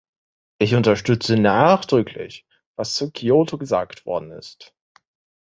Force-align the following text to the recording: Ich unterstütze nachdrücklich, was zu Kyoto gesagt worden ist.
Ich 0.57 0.73
unterstütze 0.73 1.37
nachdrücklich, 1.37 2.47
was 2.75 2.95
zu 2.95 3.11
Kyoto 3.11 3.59
gesagt 3.59 4.07
worden 4.07 4.31
ist. 4.31 4.73